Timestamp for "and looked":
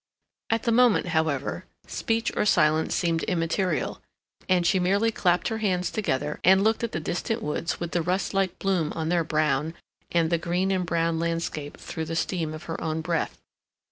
6.43-6.83